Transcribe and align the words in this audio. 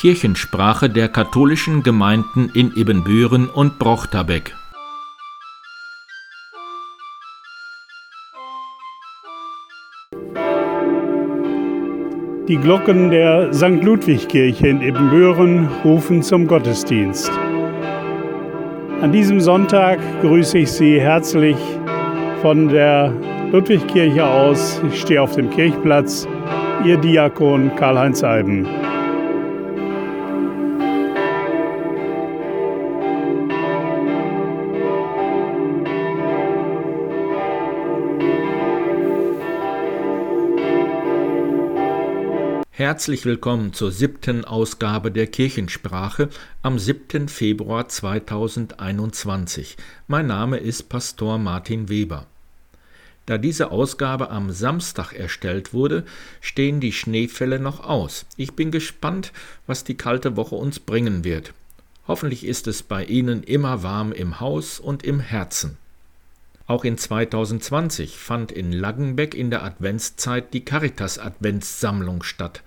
Kirchensprache 0.00 0.88
der 0.88 1.08
katholischen 1.08 1.82
Gemeinden 1.82 2.50
in 2.54 2.74
Ibbenbüren 2.74 3.50
und 3.50 3.78
Brochterbeck. 3.78 4.54
Die 12.48 12.56
Glocken 12.56 13.10
der 13.10 13.52
St. 13.52 13.82
Ludwig-Kirche 13.82 14.68
in 14.68 14.80
Ibbenbüren 14.80 15.68
rufen 15.84 16.22
zum 16.22 16.46
Gottesdienst. 16.46 17.30
An 19.02 19.12
diesem 19.12 19.38
Sonntag 19.38 19.98
grüße 20.22 20.60
ich 20.60 20.72
Sie 20.72 20.98
herzlich 20.98 21.58
von 22.40 22.70
der 22.70 23.12
Ludwigkirche 23.52 24.24
aus. 24.26 24.80
Ich 24.90 25.02
stehe 25.02 25.20
auf 25.20 25.36
dem 25.36 25.50
Kirchplatz. 25.50 26.26
Ihr 26.86 26.96
Diakon 26.96 27.70
Karl-Heinz 27.76 28.24
Eiben. 28.24 28.66
Herzlich 42.80 43.26
willkommen 43.26 43.74
zur 43.74 43.92
siebten 43.92 44.46
Ausgabe 44.46 45.12
der 45.12 45.26
Kirchensprache 45.26 46.30
am 46.62 46.78
7. 46.78 47.28
Februar 47.28 47.88
2021. 47.88 49.76
Mein 50.08 50.28
Name 50.28 50.56
ist 50.56 50.88
Pastor 50.88 51.36
Martin 51.36 51.90
Weber. 51.90 52.24
Da 53.26 53.36
diese 53.36 53.70
Ausgabe 53.70 54.30
am 54.30 54.50
Samstag 54.50 55.12
erstellt 55.12 55.74
wurde, 55.74 56.06
stehen 56.40 56.80
die 56.80 56.92
Schneefälle 56.92 57.58
noch 57.58 57.80
aus. 57.80 58.24
Ich 58.38 58.54
bin 58.54 58.70
gespannt, 58.70 59.34
was 59.66 59.84
die 59.84 59.98
kalte 59.98 60.38
Woche 60.38 60.54
uns 60.54 60.80
bringen 60.80 61.22
wird. 61.22 61.52
Hoffentlich 62.08 62.46
ist 62.46 62.66
es 62.66 62.82
bei 62.82 63.04
Ihnen 63.04 63.42
immer 63.42 63.82
warm 63.82 64.10
im 64.10 64.40
Haus 64.40 64.80
und 64.80 65.02
im 65.02 65.20
Herzen. 65.20 65.76
Auch 66.70 66.84
in 66.84 66.96
2020 66.96 68.16
fand 68.16 68.52
in 68.52 68.70
Laggenbeck 68.70 69.34
in 69.34 69.50
der 69.50 69.64
Adventszeit 69.64 70.54
die 70.54 70.64
Caritas 70.64 71.18
Adventssammlung 71.18 72.22
statt. 72.22 72.62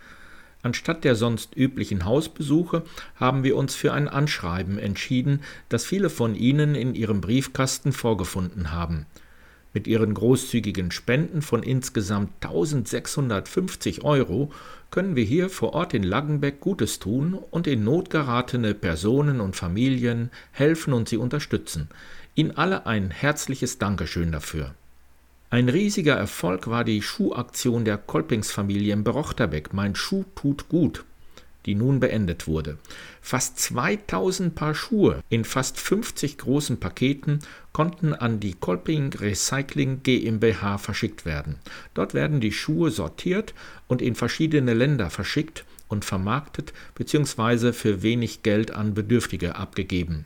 Anstatt 0.62 1.06
der 1.06 1.16
sonst 1.16 1.56
üblichen 1.56 2.04
Hausbesuche 2.04 2.84
haben 3.16 3.46
wir 3.46 3.56
uns 3.56 3.76
für 3.76 3.94
ein 3.94 4.09
Anschreiben 4.09 4.78
entschieden, 4.78 5.40
das 5.70 5.86
viele 5.86 6.09
von 6.09 6.36
Ihnen 6.36 6.76
in 6.76 6.96
Ihrem 6.96 7.22
Briefkasten 7.22 7.94
vorgefunden 7.94 8.74
haben. 8.74 9.06
Mit 9.72 9.88
Ihren 9.88 10.14
großzügigen 10.14 10.92
Spenden 10.92 11.42
von 11.42 11.64
insgesamt 11.64 12.30
1650 12.42 14.04
Euro 14.04 14.52
können 14.92 15.16
wir 15.16 15.24
hier 15.24 15.50
vor 15.50 15.74
Ort 15.74 15.94
in 15.94 16.04
Laggenbeck 16.04 16.59
Gutes 16.59 17.00
tun 17.00 17.40
und 17.52 17.68
in 17.68 17.86
Not 17.86 18.09
geratene 18.09 18.74
Personen 18.74 19.40
und 19.40 19.56
Familien 19.56 20.30
helfen 20.52 20.92
und 20.92 21.08
sie 21.08 21.18
unterstützen. 21.18 21.88
Ihnen 22.36 22.58
alle 22.58 22.88
ein 22.88 23.12
herzliches 23.12 23.78
Dankeschön 23.78 24.31
dafür. 24.31 24.73
Ein 25.52 25.70
riesiger 25.70 26.16
Erfolg 26.16 26.67
war 26.67 26.84
die 26.84 27.03
Schuhaktion 27.03 27.86
der 27.86 28.00
Kolpingsfamilie 28.00 28.92
im 28.92 29.03
Berochtebeck 29.03 29.72
Mein 29.72 29.94
Schuh 29.95 30.25
tut 30.34 30.67
gut, 30.67 31.03
die 31.67 31.75
nun 31.75 32.00
beendet 32.00 32.48
wurde. 32.48 32.80
Fast 33.22 33.59
2000 33.59 34.56
Paar 34.56 34.73
Schuhe 34.73 35.22
in 35.30 35.45
fast 35.45 35.80
50 35.80 36.40
großen 36.40 36.80
Paketen 36.80 37.38
konnten 37.72 38.16
an 38.16 38.40
die 38.40 38.56
Kolping 38.56 39.14
Recycling 39.14 40.02
GmbH 40.02 40.80
verschickt 40.80 41.28
werden. 41.28 41.58
Dort 41.94 42.16
werden 42.16 42.42
die 42.42 42.52
Schuhe 42.52 42.90
sortiert 42.90 43.53
und 43.88 44.02
in 44.02 44.16
verschiedene 44.16 44.73
Länder 44.73 45.12
verschickt 45.12 45.66
und 45.88 46.03
vermarktet 46.03 46.73
bzw. 46.95 47.73
für 47.73 48.02
wenig 48.02 48.42
Geld 48.42 48.72
an 48.72 48.95
Bedürftige 48.95 49.56
abgegeben. 49.56 50.25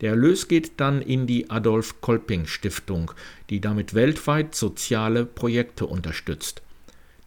Der 0.00 0.10
Erlös 0.10 0.48
geht 0.48 0.72
dann 0.78 1.02
in 1.02 1.26
die 1.26 1.50
Adolf 1.50 2.00
Kolping 2.00 2.46
Stiftung, 2.46 3.12
die 3.50 3.60
damit 3.60 3.94
weltweit 3.94 4.54
soziale 4.54 5.26
Projekte 5.26 5.86
unterstützt. 5.86 6.62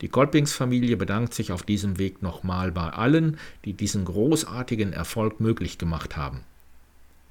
Die 0.01 0.09
Kolpingsfamilie 0.09 0.97
bedankt 0.97 1.33
sich 1.33 1.51
auf 1.51 1.63
diesem 1.63 1.97
Weg 1.99 2.21
nochmal 2.21 2.71
bei 2.71 2.89
allen, 2.89 3.37
die 3.63 3.73
diesen 3.73 4.05
großartigen 4.05 4.91
Erfolg 4.91 5.39
möglich 5.39 5.77
gemacht 5.77 6.17
haben. 6.17 6.41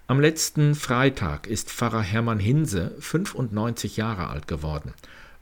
Am 0.06 0.20
letzten 0.20 0.74
Freitag 0.74 1.46
ist 1.46 1.70
Pfarrer 1.70 2.02
Hermann 2.02 2.38
Hinse 2.38 2.94
95 3.00 3.96
Jahre 3.96 4.28
alt 4.28 4.46
geworden. 4.46 4.94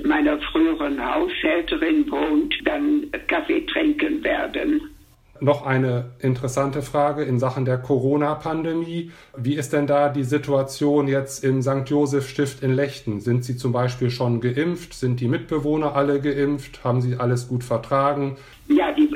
meiner 0.04 0.38
früheren 0.40 0.98
Haushälterin, 1.04 2.10
wohnt, 2.10 2.54
dann 2.64 3.10
Kaffee 3.28 3.64
trinken 3.66 4.22
werden. 4.24 4.80
Noch 5.40 5.66
eine 5.66 6.12
interessante 6.20 6.80
Frage 6.82 7.22
in 7.24 7.38
Sachen 7.38 7.64
der 7.64 7.78
Corona-Pandemie. 7.78 9.10
Wie 9.36 9.54
ist 9.54 9.72
denn 9.72 9.86
da 9.86 10.08
die 10.08 10.24
Situation 10.24 11.08
jetzt 11.08 11.44
im 11.44 11.60
St. 11.60 11.84
Josef 11.86 12.28
Stift 12.28 12.62
in 12.62 12.72
Lechten? 12.72 13.20
Sind 13.20 13.44
Sie 13.44 13.56
zum 13.56 13.72
Beispiel 13.72 14.10
schon 14.10 14.40
geimpft? 14.40 14.94
Sind 14.94 15.20
die 15.20 15.28
Mitbewohner 15.28 15.94
alle 15.94 16.20
geimpft? 16.20 16.84
Haben 16.84 17.02
Sie 17.02 17.16
alles 17.16 17.48
gut 17.48 17.64
vertragen? 17.64 18.36
Ja, 18.68 18.92
die 18.92 19.08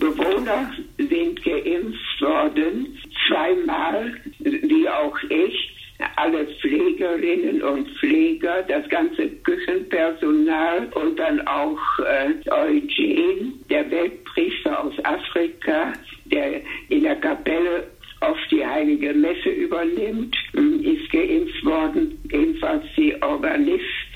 Bewohner 0.00 0.72
sind 0.96 1.44
geimpft 1.44 2.20
worden, 2.20 2.98
zweimal, 3.28 4.14
wie 4.40 4.88
auch 4.88 5.16
ich 5.30 5.67
alle 6.16 6.46
Pflegerinnen 6.60 7.62
und 7.62 7.88
Pfleger, 7.98 8.62
das 8.62 8.88
ganze 8.88 9.28
Küchenpersonal 9.28 10.88
und 10.94 11.18
dann 11.18 11.40
auch 11.46 11.78
äh, 11.98 12.50
Eugen, 12.50 13.64
der 13.68 13.90
Weltpriester 13.90 14.84
aus 14.84 14.94
Afrika, 15.04 15.92
der 16.26 16.60
in 16.88 17.02
der 17.02 17.16
Kapelle 17.16 17.88
oft 18.20 18.50
die 18.50 18.64
heilige 18.64 19.12
Messe 19.14 19.48
übernimmt, 19.50 20.36
hm, 20.52 20.82
ist 20.82 21.10
geimpft 21.10 21.64
worden, 21.64 22.18
ebenfalls 22.30 22.84
die 22.96 23.14
Organistin. 23.22 24.07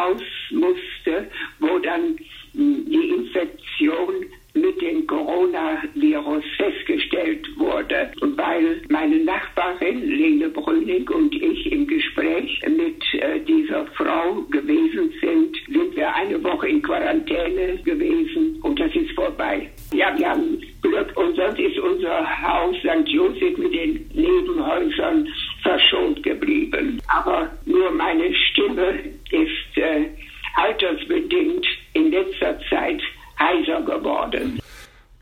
Krankenhaus 0.00 0.22
musste, 0.50 1.30
wo 1.58 1.78
dann 1.78 2.18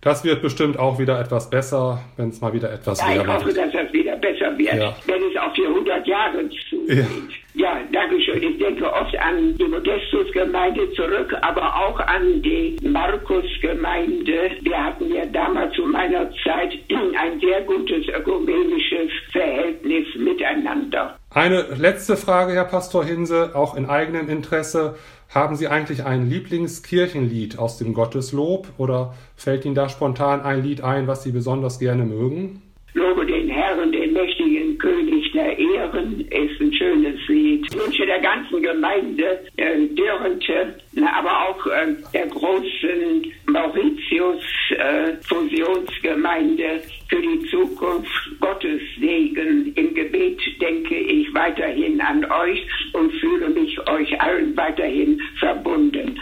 Das 0.08 0.25
wird 0.25 0.40
bestimmt 0.40 0.78
auch 0.78 0.99
wieder 0.99 1.20
etwas 1.20 1.50
besser, 1.50 2.00
wenn 2.16 2.31
es 2.31 2.40
mal 2.40 2.50
wieder 2.55 2.72
etwas 2.72 2.99
ja, 2.99 3.08
wärmer 3.08 3.37
Ich 3.37 3.44
hoffe, 3.44 3.52
dass 3.52 3.72
das 3.72 3.93
wieder 3.93 4.16
besser 4.16 4.56
wird, 4.56 4.72
ja. 4.72 4.96
wenn 5.05 5.22
es 5.22 5.37
auf 5.37 5.52
die 5.52 5.66
100 5.66 6.06
Jahre 6.06 6.49
zugeht. 6.70 7.06
Ja. 7.52 7.75
ja, 7.75 7.81
danke 7.93 8.19
schön. 8.22 8.43
Ich 8.43 8.56
denke 8.56 8.90
oft 8.90 9.14
an 9.19 9.55
die 9.58 9.64
Modestus-Gemeinde 9.64 10.90
zurück, 10.93 11.37
aber 11.43 11.76
auch 11.76 12.00
an 12.00 12.40
die 12.40 12.76
Markus-Gemeinde. 12.88 14.52
Wir 14.62 14.82
hatten 14.82 15.14
ja 15.14 15.26
damals 15.26 15.75
zu 15.75 15.82
meiner 15.82 16.31
Zeit 16.43 16.72
ein 16.88 17.38
sehr 17.40 17.61
gutes 17.64 18.08
ökumenisches 18.08 19.11
Verhältnis 19.31 20.06
miteinander. 20.16 21.18
Eine 21.38 21.67
letzte 21.76 22.17
Frage, 22.17 22.52
Herr 22.52 22.64
Pastor 22.64 23.05
Hinse, 23.05 23.52
auch 23.55 23.76
in 23.76 23.87
eigenem 23.87 24.29
Interesse. 24.29 24.96
Haben 25.32 25.55
Sie 25.55 25.69
eigentlich 25.69 26.05
ein 26.05 26.29
Lieblingskirchenlied 26.29 27.61
aus 27.61 27.79
dem 27.79 27.94
Gotteslob 27.94 28.67
oder 28.76 29.14
fällt 29.37 29.64
Ihnen 29.64 29.76
da 29.76 29.88
spontan 29.88 30.40
ein 30.40 30.64
Lied 30.64 30.82
ein, 30.82 31.06
was 31.06 31.23
Sie 31.23 31.31
besonders 31.31 31.79
gerne 31.79 32.02
mögen? 32.02 32.62
Lobe 32.94 33.25
den 33.25 33.49
Herrn, 33.49 33.93
den 33.93 34.14
mächtigen 34.14 34.79
König 34.79 35.31
der 35.31 35.56
Ehren, 35.56 36.23
ist 36.23 36.61
ein 36.61 36.73
schönes 36.73 37.20
Lied. 37.29 37.69
Ich 37.70 37.79
wünsche 37.79 38.05
der 38.05 38.19
ganzen 38.19 38.61
Gemeinde 38.61 39.38
äh, 39.58 39.87
Dörrente, 39.94 40.75
aber 40.96 41.50
auch 41.50 41.64
äh, 41.69 41.94
der 42.12 42.26
großen 42.26 43.32
Mauritius-Fusionsgemeinde 43.46 44.57
äh, 44.73 45.17
für 47.09 47.23
die 47.23 47.47
Zukunft 47.50 48.11
Gottes 48.41 48.81
Segen. 48.99 49.73
Im 49.75 49.94
Gebet 49.94 50.41
denke 50.61 50.97
ich 50.97 51.32
weiterhin 51.35 52.00
an 52.00 52.25
euch 52.25 52.67
und 52.93 53.12
fühle 53.15 53.49
mich 53.49 53.79
euch 53.88 54.20
allen 54.20 54.56
weiterhin 54.56 55.20
verbunden. 55.38 56.19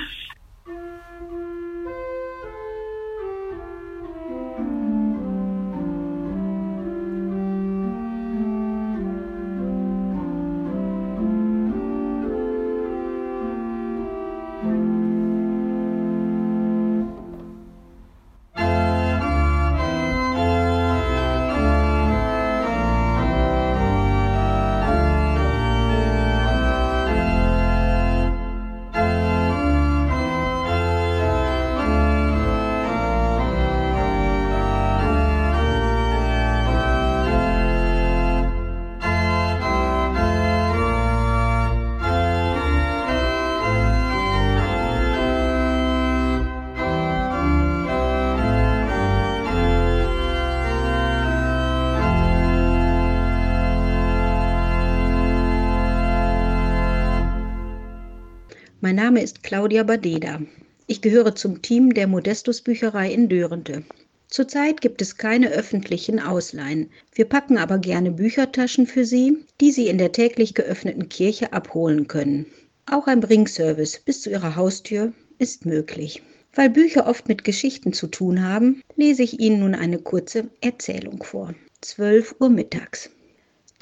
Mein 58.87 58.95
Name 58.95 59.21
ist 59.21 59.43
Claudia 59.43 59.83
Badeda. 59.83 60.41
Ich 60.87 61.03
gehöre 61.03 61.35
zum 61.35 61.61
Team 61.61 61.93
der 61.93 62.07
Modestus 62.07 62.61
Bücherei 62.61 63.13
in 63.13 63.29
Dörente. 63.29 63.83
Zurzeit 64.29 64.81
gibt 64.81 65.03
es 65.03 65.17
keine 65.17 65.51
öffentlichen 65.51 66.21
Ausleihen. 66.21 66.91
Wir 67.13 67.25
packen 67.25 67.59
aber 67.59 67.79
gerne 67.79 68.13
Büchertaschen 68.13 68.87
für 68.87 69.05
Sie, 69.05 69.39
die 69.61 69.73
Sie 69.73 69.89
in 69.89 69.99
der 69.99 70.13
täglich 70.13 70.55
geöffneten 70.55 71.09
Kirche 71.09 71.53
abholen 71.53 72.07
können. 72.07 72.47
Auch 72.89 73.09
ein 73.09 73.19
Bringservice 73.19 73.99
bis 74.05 74.23
zu 74.23 74.31
Ihrer 74.31 74.55
Haustür 74.55 75.13
ist 75.41 75.67
möglich. 75.67 76.23
Weil 76.55 76.71
Bücher 76.71 77.09
oft 77.09 77.27
mit 77.27 77.43
Geschichten 77.43 77.93
zu 77.93 78.07
tun 78.07 78.45
haben, 78.45 78.83
lese 78.95 79.25
ich 79.25 79.41
Ihnen 79.41 79.59
nun 79.59 79.75
eine 79.75 79.99
kurze 79.99 80.49
Erzählung 80.61 81.25
vor. 81.25 81.57
12 81.81 82.37
Uhr 82.39 82.51
mittags. 82.51 83.11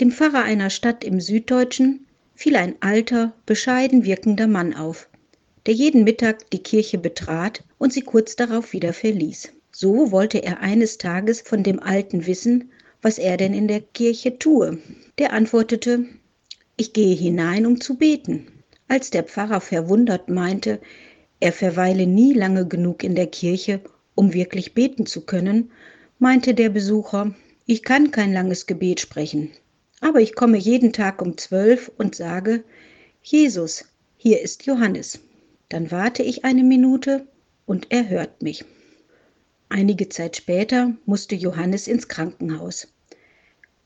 Dem 0.01 0.11
Pfarrer 0.11 0.45
einer 0.45 0.71
Stadt 0.71 1.05
im 1.05 1.21
Süddeutschen 1.21 2.07
fiel 2.35 2.57
ein 2.57 2.77
alter, 2.81 3.33
bescheiden 3.47 4.05
wirkender 4.05 4.47
Mann 4.47 4.75
auf, 4.75 5.09
der 5.67 5.75
jeden 5.75 6.05
Mittag 6.05 6.51
die 6.51 6.63
Kirche 6.63 6.99
betrat 6.99 7.65
und 7.79 7.93
sie 7.93 8.03
kurz 8.03 8.37
darauf 8.37 8.73
wieder 8.73 8.93
verließ. 8.93 9.53
So 9.73 10.11
wollte 10.13 10.43
er 10.43 10.61
eines 10.61 10.99
Tages 10.99 11.41
von 11.41 11.63
dem 11.63 11.81
Alten 11.81 12.27
wissen, 12.27 12.71
was 13.03 13.19
er 13.19 13.37
denn 13.37 13.55
in 13.55 13.69
der 13.69 13.81
Kirche 13.81 14.39
tue. 14.39 14.79
Der 15.19 15.33
antwortete, 15.33 16.07
ich 16.77 16.93
gehe 16.93 17.15
hinein, 17.15 17.67
um 17.67 17.81
zu 17.81 17.97
beten. 17.97 18.47
Als 18.89 19.11
der 19.11 19.25
Pfarrer 19.25 19.61
verwundert 19.61 20.29
meinte, 20.29 20.81
er 21.41 21.53
verweile 21.53 22.07
nie 22.07 22.33
lange 22.33 22.67
genug 22.67 23.05
in 23.05 23.15
der 23.15 23.27
Kirche, 23.27 23.81
um 24.15 24.33
wirklich 24.33 24.75
beten 24.75 25.07
zu 25.07 25.23
können, 25.23 25.71
meinte 26.19 26.55
der 26.55 26.69
Besucher, 26.69 27.35
ich 27.67 27.83
kann 27.83 28.11
kein 28.11 28.33
langes 28.33 28.67
Gebet 28.67 29.01
sprechen. 29.01 29.51
Aber 30.05 30.21
ich 30.21 30.35
komme 30.35 30.59
jeden 30.59 30.93
Tag 30.93 31.23
um 31.23 31.39
zwölf 31.39 31.91
und 31.97 32.15
sage, 32.15 32.63
Jesus, 33.23 33.87
hier 34.19 34.43
ist 34.43 34.67
Johannes. 34.67 35.19
Dann 35.71 35.91
warte 35.91 36.23
ich 36.23 36.45
eine 36.45 36.63
Minute 36.63 37.27
und 37.65 37.87
er 37.89 38.11
hört 38.11 38.43
mich. 38.43 38.67
Einige 39.71 40.11
Zeit 40.11 40.37
später 40.37 40.93
musste 41.07 41.35
Johannes 41.35 41.89
ins 41.89 42.07
Krankenhaus. 42.07 42.87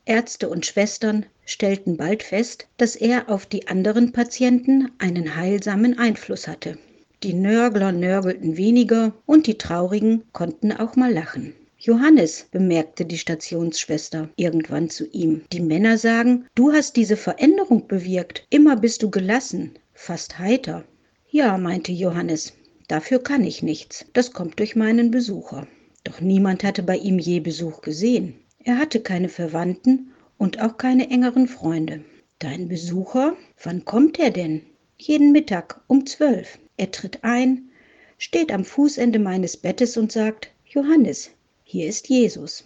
Ärzte 0.06 0.49
und 0.49 0.67
Schwestern 0.67 1.25
stellten 1.47 1.97
bald 1.97 2.25
fest, 2.25 2.67
dass 2.79 2.97
er 2.97 3.29
auf 3.29 3.47
die 3.47 3.69
anderen 3.69 4.11
Patienten 4.11 4.91
einen 4.99 5.37
heilsamen 5.37 6.00
Einfluss 6.00 6.49
hatte. 6.49 6.79
Die 7.23 7.35
Nörgler 7.35 7.93
nörgelten 7.93 8.56
weniger 8.56 9.12
und 9.25 9.47
die 9.47 9.56
Traurigen 9.56 10.25
konnten 10.32 10.73
auch 10.73 10.97
mal 10.97 11.12
lachen. 11.12 11.54
Johannes, 11.80 12.49
bemerkte 12.50 13.04
die 13.04 13.18
Stationsschwester 13.18 14.30
irgendwann 14.35 14.90
zu 14.90 15.06
ihm, 15.12 15.42
die 15.52 15.61
Männer 15.61 15.97
sagen, 15.97 16.47
du 16.56 16.73
hast 16.73 16.97
diese 16.97 17.16
Veränderung 17.16 17.87
bewirkt, 17.87 18.44
immer 18.50 18.75
bist 18.75 19.04
du 19.04 19.11
gelassen, 19.11 19.78
fast 19.94 20.40
heiter. 20.40 20.85
Ja, 21.30 21.56
meinte 21.56 21.92
Johannes, 21.92 22.52
dafür 22.88 23.23
kann 23.23 23.44
ich 23.44 23.62
nichts, 23.62 24.06
das 24.12 24.32
kommt 24.32 24.58
durch 24.58 24.75
meinen 24.75 25.12
Besucher. 25.12 25.68
Doch 26.02 26.20
niemand 26.20 26.64
hatte 26.64 26.82
bei 26.82 26.97
ihm 26.97 27.20
je 27.20 27.38
Besuch 27.38 27.80
gesehen. 27.80 28.35
Er 28.64 28.76
hatte 28.76 28.99
keine 28.99 29.28
Verwandten 29.28 30.11
und 30.37 30.61
auch 30.61 30.78
keine 30.78 31.11
engeren 31.11 31.47
Freunde. 31.47 32.04
Dein 32.40 32.66
Besucher? 32.66 33.37
Wann 33.62 33.85
kommt 33.85 34.18
er 34.18 34.30
denn? 34.30 34.62
Jeden 34.97 35.30
Mittag 35.30 35.80
um 35.87 36.06
zwölf. 36.06 36.58
Er 36.76 36.90
tritt 36.90 37.23
ein, 37.23 37.70
steht 38.16 38.50
am 38.50 38.64
Fußende 38.64 39.20
meines 39.20 39.56
Bettes 39.56 39.97
und 39.97 40.11
sagt, 40.11 40.50
Johannes, 40.64 41.30
hier 41.71 41.87
ist 41.87 42.09
Jesus. 42.09 42.65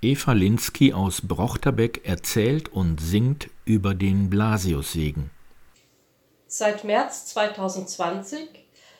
Eva 0.00 0.32
Linsky 0.32 0.92
aus 0.92 1.20
Brochterbeck 1.22 2.06
erzählt 2.06 2.68
und 2.68 3.00
singt 3.00 3.48
über 3.64 3.94
den 3.94 4.30
Blasiussegen. 4.30 5.32
Seit 6.46 6.84
März 6.84 7.26
2020 7.26 8.48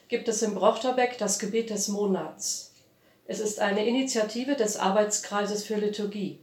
gibt 0.08 0.26
es 0.26 0.42
in 0.42 0.56
Brochterbeck 0.56 1.18
das 1.18 1.38
Gebet 1.38 1.70
des 1.70 1.86
Monats. 1.86 2.72
Es 3.26 3.38
ist 3.38 3.60
eine 3.60 3.86
Initiative 3.86 4.56
des 4.56 4.76
Arbeitskreises 4.76 5.62
für 5.62 5.76
Liturgie. 5.76 6.40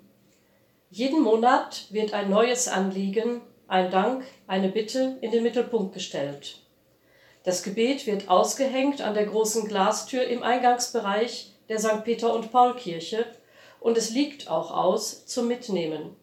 Jeden 0.89 1.21
Monat 1.21 1.87
wird 1.89 2.13
ein 2.13 2.29
neues 2.29 2.69
Anliegen 2.69 3.41
ein 3.73 3.89
Dank, 3.89 4.23
eine 4.45 4.69
Bitte 4.69 5.17
in 5.21 5.31
den 5.31 5.41
Mittelpunkt 5.41 5.95
gestellt. 5.95 6.59
Das 7.43 7.63
Gebet 7.63 8.05
wird 8.05 8.29
ausgehängt 8.29 9.01
an 9.01 9.15
der 9.15 9.25
großen 9.25 9.67
Glastür 9.67 10.25
im 10.27 10.43
Eingangsbereich 10.43 11.55
der 11.69 11.79
St. 11.79 12.03
Peter 12.03 12.35
und 12.35 12.51
Paul 12.51 12.75
Kirche 12.75 13.25
und 13.79 13.97
es 13.97 14.11
liegt 14.11 14.47
auch 14.47 14.69
aus 14.69 15.25
zum 15.25 15.47
Mitnehmen. 15.47 16.15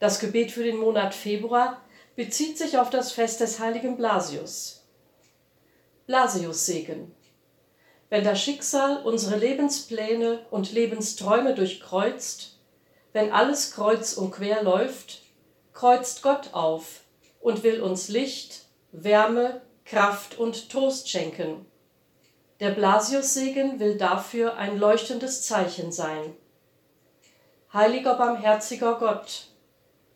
Das 0.00 0.20
Gebet 0.20 0.52
für 0.52 0.64
den 0.64 0.78
Monat 0.78 1.14
Februar 1.14 1.82
bezieht 2.16 2.56
sich 2.56 2.78
auf 2.78 2.88
das 2.88 3.12
Fest 3.12 3.40
des 3.40 3.60
heiligen 3.60 3.98
Blasius. 3.98 4.86
Blasiussegen. 6.06 7.14
Wenn 8.08 8.24
das 8.24 8.40
Schicksal 8.40 9.02
unsere 9.04 9.36
Lebenspläne 9.36 10.46
und 10.50 10.72
Lebensträume 10.72 11.54
durchkreuzt, 11.54 12.58
wenn 13.12 13.32
alles 13.32 13.72
kreuz 13.72 14.14
und 14.14 14.30
quer 14.30 14.62
läuft, 14.62 15.23
kreuzt 15.74 16.22
Gott 16.22 16.50
auf 16.54 17.00
und 17.40 17.62
will 17.62 17.82
uns 17.82 18.08
Licht, 18.08 18.62
Wärme, 18.92 19.60
Kraft 19.84 20.38
und 20.38 20.70
Trost 20.70 21.10
schenken. 21.10 21.66
Der 22.60 22.70
Blasiussegen 22.70 23.80
will 23.80 23.98
dafür 23.98 24.56
ein 24.56 24.78
leuchtendes 24.78 25.42
Zeichen 25.42 25.92
sein. 25.92 26.34
Heiliger 27.72 28.14
barmherziger 28.14 28.94
Gott, 28.94 29.48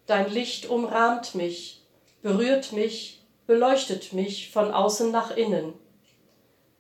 dein 0.06 0.30
Licht 0.30 0.70
umrahmt 0.70 1.34
mich, 1.34 1.84
berührt 2.22 2.72
mich, 2.72 3.26
beleuchtet 3.46 4.12
mich 4.12 4.52
von 4.52 4.72
außen 4.72 5.10
nach 5.10 5.36
innen. 5.36 5.74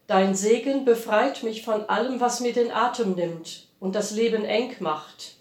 Dein 0.06 0.36
Segen 0.36 0.84
befreit 0.84 1.42
mich 1.42 1.64
von 1.64 1.88
allem, 1.88 2.20
was 2.20 2.40
mir 2.40 2.52
den 2.52 2.70
Atem 2.70 3.14
nimmt 3.14 3.66
und 3.80 3.96
das 3.96 4.12
Leben 4.12 4.44
eng 4.44 4.76
macht. 4.78 5.37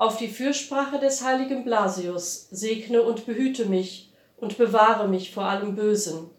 Auf 0.00 0.16
die 0.16 0.28
Fürsprache 0.28 0.98
des 0.98 1.22
heiligen 1.22 1.62
Blasius 1.62 2.48
segne 2.50 3.02
und 3.02 3.26
behüte 3.26 3.66
mich 3.66 4.10
und 4.38 4.56
bewahre 4.56 5.06
mich 5.06 5.34
vor 5.34 5.44
allem 5.44 5.74
Bösen. 5.74 6.30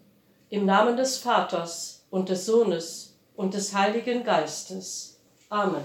Im 0.50 0.66
Namen 0.66 0.98
des 0.98 1.20
Vaters 1.20 2.04
und 2.10 2.30
des 2.30 2.48
Sohnes 2.48 3.20
und 3.36 3.54
des 3.54 3.76
Heiligen 3.76 4.24
Geistes. 4.24 5.20
Amen. 5.50 5.84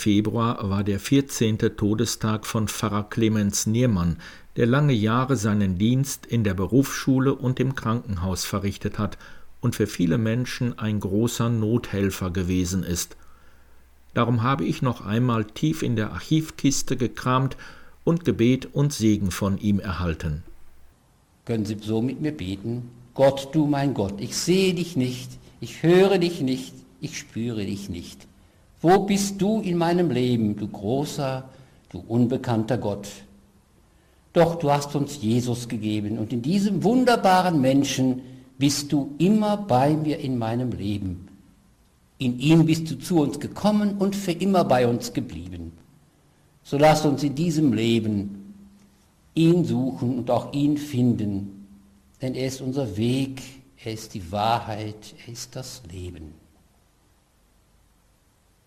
Februar 0.00 0.70
war 0.70 0.82
der 0.82 0.98
14. 0.98 1.58
Todestag 1.76 2.46
von 2.46 2.68
Pfarrer 2.68 3.10
Clemens 3.10 3.66
Niermann, 3.66 4.16
der 4.56 4.64
lange 4.64 4.94
Jahre 4.94 5.36
seinen 5.36 5.76
Dienst 5.76 6.24
in 6.24 6.42
der 6.42 6.54
Berufsschule 6.54 7.34
und 7.34 7.60
im 7.60 7.74
Krankenhaus 7.74 8.46
verrichtet 8.46 8.98
hat 8.98 9.18
und 9.60 9.76
für 9.76 9.86
viele 9.86 10.16
Menschen 10.16 10.78
ein 10.78 11.00
großer 11.00 11.50
Nothelfer 11.50 12.30
gewesen 12.30 12.82
ist. 12.82 13.18
Darum 14.14 14.42
habe 14.42 14.64
ich 14.64 14.80
noch 14.80 15.04
einmal 15.04 15.44
tief 15.44 15.82
in 15.82 15.96
der 15.96 16.12
Archivkiste 16.12 16.96
gekramt 16.96 17.58
und 18.02 18.24
Gebet 18.24 18.70
und 18.72 18.94
Segen 18.94 19.30
von 19.30 19.58
ihm 19.58 19.80
erhalten. 19.80 20.42
Können 21.44 21.66
Sie 21.66 21.76
so 21.78 22.00
mit 22.00 22.22
mir 22.22 22.32
beten? 22.32 22.90
Gott, 23.12 23.50
du 23.52 23.66
mein 23.66 23.92
Gott, 23.92 24.18
ich 24.18 24.34
sehe 24.34 24.72
dich 24.72 24.96
nicht, 24.96 25.30
ich 25.60 25.82
höre 25.82 26.16
dich 26.16 26.40
nicht, 26.40 26.72
ich 27.02 27.18
spüre 27.18 27.66
dich 27.66 27.90
nicht. 27.90 28.29
Wo 28.82 29.00
bist 29.00 29.40
du 29.42 29.60
in 29.60 29.76
meinem 29.76 30.10
Leben, 30.10 30.56
du 30.56 30.66
großer, 30.66 31.44
du 31.90 32.02
unbekannter 32.08 32.78
Gott? 32.78 33.08
Doch 34.32 34.54
du 34.54 34.70
hast 34.70 34.94
uns 34.96 35.20
Jesus 35.20 35.68
gegeben 35.68 36.18
und 36.18 36.32
in 36.32 36.40
diesem 36.40 36.82
wunderbaren 36.82 37.60
Menschen 37.60 38.22
bist 38.58 38.92
du 38.92 39.14
immer 39.18 39.56
bei 39.56 39.94
mir 39.94 40.18
in 40.18 40.38
meinem 40.38 40.72
Leben. 40.72 41.28
In 42.18 42.38
ihm 42.38 42.64
bist 42.64 42.90
du 42.90 42.98
zu 42.98 43.20
uns 43.20 43.40
gekommen 43.40 43.96
und 43.98 44.16
für 44.16 44.32
immer 44.32 44.64
bei 44.64 44.86
uns 44.86 45.12
geblieben. 45.12 45.72
So 46.62 46.78
lass 46.78 47.04
uns 47.04 47.22
in 47.22 47.34
diesem 47.34 47.72
Leben 47.72 48.54
ihn 49.34 49.64
suchen 49.64 50.18
und 50.18 50.30
auch 50.30 50.52
ihn 50.52 50.78
finden, 50.78 51.66
denn 52.22 52.34
er 52.34 52.46
ist 52.46 52.60
unser 52.60 52.96
Weg, 52.96 53.42
er 53.82 53.92
ist 53.92 54.14
die 54.14 54.30
Wahrheit, 54.30 55.14
er 55.26 55.32
ist 55.32 55.56
das 55.56 55.82
Leben 55.90 56.39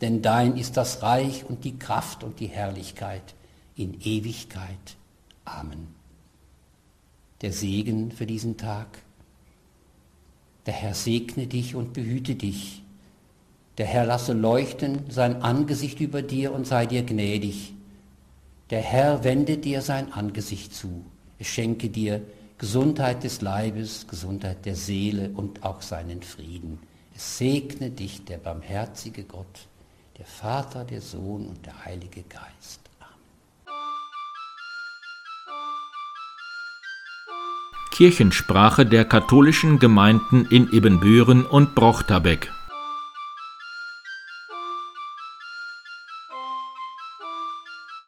denn 0.00 0.22
dein 0.22 0.56
ist 0.56 0.76
das 0.76 1.02
Reich 1.02 1.44
und 1.48 1.64
die 1.64 1.78
Kraft 1.78 2.22
und 2.22 2.40
die 2.40 2.46
Herrlichkeit 2.46 3.34
in 3.74 4.00
Ewigkeit. 4.00 4.96
Amen. 5.44 5.88
Der 7.40 7.52
Segen 7.52 8.10
für 8.10 8.26
diesen 8.26 8.56
Tag. 8.56 9.02
Der 10.66 10.74
Herr 10.74 10.94
segne 10.94 11.46
dich 11.46 11.74
und 11.74 11.92
behüte 11.92 12.34
dich. 12.34 12.82
Der 13.78 13.86
Herr 13.86 14.04
lasse 14.04 14.32
leuchten 14.32 15.08
sein 15.08 15.40
Angesicht 15.42 16.00
über 16.00 16.20
dir 16.22 16.52
und 16.52 16.66
sei 16.66 16.86
dir 16.86 17.04
gnädig. 17.04 17.74
Der 18.70 18.82
Herr 18.82 19.24
wende 19.24 19.56
dir 19.56 19.82
sein 19.82 20.12
Angesicht 20.12 20.74
zu. 20.74 21.04
Es 21.38 21.46
schenke 21.46 21.88
dir 21.88 22.20
Gesundheit 22.58 23.22
des 23.22 23.40
Leibes, 23.40 24.06
Gesundheit 24.08 24.66
der 24.66 24.74
Seele 24.74 25.30
und 25.30 25.64
auch 25.64 25.80
seinen 25.80 26.22
Frieden. 26.22 26.80
Es 27.14 27.38
segne 27.38 27.90
dich 27.90 28.24
der 28.24 28.38
barmherzige 28.38 29.22
Gott 29.22 29.68
der 30.18 30.26
Vater, 30.26 30.84
der 30.84 31.00
Sohn 31.00 31.46
und 31.46 31.64
der 31.64 31.84
Heilige 31.84 32.22
Geist. 32.22 32.80
Amen. 32.98 33.14
Kirchensprache 37.92 38.84
der 38.84 39.04
katholischen 39.04 39.78
Gemeinden 39.78 40.46
in 40.50 40.72
Ibbenbüren 40.72 41.46
und 41.46 41.74
Brochterbeck. 41.74 42.50